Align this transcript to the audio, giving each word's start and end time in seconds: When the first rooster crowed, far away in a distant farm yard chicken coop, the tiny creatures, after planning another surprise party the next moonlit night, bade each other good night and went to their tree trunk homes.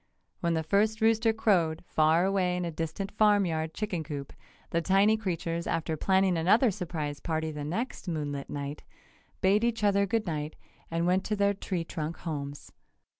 When 0.39 0.55
the 0.55 0.63
first 0.63 0.99
rooster 0.99 1.31
crowed, 1.31 1.83
far 1.87 2.25
away 2.25 2.57
in 2.57 2.65
a 2.65 2.71
distant 2.71 3.11
farm 3.11 3.45
yard 3.45 3.75
chicken 3.75 4.03
coop, 4.03 4.33
the 4.71 4.81
tiny 4.81 5.15
creatures, 5.15 5.67
after 5.67 5.95
planning 5.95 6.37
another 6.39 6.71
surprise 6.71 7.19
party 7.19 7.51
the 7.51 7.63
next 7.63 8.07
moonlit 8.07 8.49
night, 8.49 8.83
bade 9.41 9.63
each 9.63 9.83
other 9.83 10.07
good 10.07 10.25
night 10.25 10.55
and 10.89 11.05
went 11.05 11.23
to 11.25 11.35
their 11.35 11.53
tree 11.53 11.83
trunk 11.83 12.17
homes. 12.17 12.71